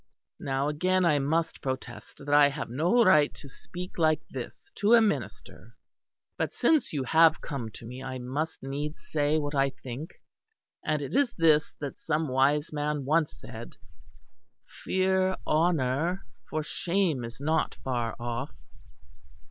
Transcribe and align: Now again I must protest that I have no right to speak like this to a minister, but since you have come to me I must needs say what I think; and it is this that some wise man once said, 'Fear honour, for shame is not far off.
Now 0.39 0.67
again 0.67 1.05
I 1.05 1.19
must 1.19 1.61
protest 1.61 2.17
that 2.25 2.33
I 2.33 2.49
have 2.49 2.71
no 2.71 3.05
right 3.05 3.31
to 3.35 3.47
speak 3.47 3.99
like 3.99 4.27
this 4.29 4.71
to 4.77 4.95
a 4.95 4.99
minister, 4.99 5.75
but 6.39 6.55
since 6.55 6.91
you 6.91 7.03
have 7.03 7.39
come 7.39 7.69
to 7.73 7.85
me 7.85 8.01
I 8.01 8.17
must 8.17 8.63
needs 8.63 8.97
say 9.11 9.37
what 9.37 9.53
I 9.53 9.69
think; 9.69 10.13
and 10.83 11.03
it 11.03 11.15
is 11.15 11.33
this 11.33 11.73
that 11.79 11.99
some 11.99 12.29
wise 12.29 12.73
man 12.73 13.05
once 13.05 13.33
said, 13.39 13.77
'Fear 14.65 15.37
honour, 15.45 16.25
for 16.49 16.63
shame 16.63 17.23
is 17.23 17.39
not 17.39 17.75
far 17.83 18.15
off. 18.19 18.51